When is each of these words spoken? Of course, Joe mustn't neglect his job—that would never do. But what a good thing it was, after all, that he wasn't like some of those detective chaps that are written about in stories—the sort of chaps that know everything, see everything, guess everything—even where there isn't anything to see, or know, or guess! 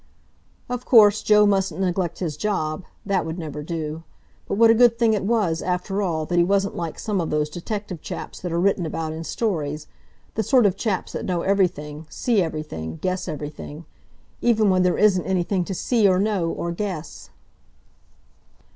Of 0.67 0.83
course, 0.83 1.21
Joe 1.21 1.45
mustn't 1.45 1.79
neglect 1.79 2.17
his 2.17 2.35
job—that 2.35 3.23
would 3.23 3.37
never 3.37 3.61
do. 3.61 4.01
But 4.47 4.55
what 4.55 4.71
a 4.71 4.73
good 4.73 4.97
thing 4.97 5.13
it 5.13 5.23
was, 5.25 5.61
after 5.61 6.01
all, 6.01 6.25
that 6.25 6.39
he 6.39 6.43
wasn't 6.43 6.75
like 6.75 6.97
some 6.97 7.21
of 7.21 7.29
those 7.29 7.51
detective 7.51 8.01
chaps 8.01 8.39
that 8.39 8.51
are 8.51 8.59
written 8.59 8.87
about 8.87 9.13
in 9.13 9.23
stories—the 9.23 10.41
sort 10.41 10.65
of 10.65 10.75
chaps 10.75 11.11
that 11.11 11.25
know 11.25 11.43
everything, 11.43 12.07
see 12.09 12.41
everything, 12.41 12.95
guess 12.95 13.27
everything—even 13.27 14.69
where 14.71 14.79
there 14.79 14.97
isn't 14.97 15.25
anything 15.27 15.63
to 15.65 15.75
see, 15.75 16.07
or 16.07 16.17
know, 16.17 16.49
or 16.49 16.71
guess! 16.71 17.29